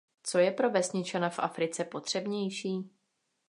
Co 0.23 0.37
je 0.39 0.51
pro 0.51 0.69
vesničana 0.71 1.29
v 1.29 1.39
Africe 1.39 1.85
potřebnější? 1.85 2.89